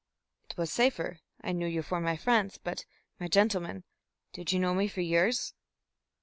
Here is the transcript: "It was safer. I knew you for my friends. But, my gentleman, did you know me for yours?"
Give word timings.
"It 0.49 0.57
was 0.57 0.71
safer. 0.73 1.19
I 1.41 1.51
knew 1.51 1.67
you 1.67 1.83
for 1.83 2.01
my 2.01 2.17
friends. 2.17 2.57
But, 2.57 2.85
my 3.19 3.27
gentleman, 3.27 3.83
did 4.33 4.51
you 4.51 4.57
know 4.59 4.73
me 4.73 4.87
for 4.87 5.01
yours?" 5.01 5.53